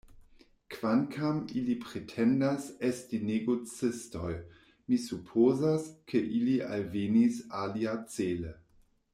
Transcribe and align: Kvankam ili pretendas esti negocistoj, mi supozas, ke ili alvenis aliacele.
Kvankam 0.75 1.41
ili 1.59 1.75
pretendas 1.83 2.65
esti 2.89 3.19
negocistoj, 3.27 4.33
mi 4.89 5.01
supozas, 5.05 5.89
ke 6.13 6.25
ili 6.41 6.59
alvenis 6.71 7.39
aliacele. 7.63 8.57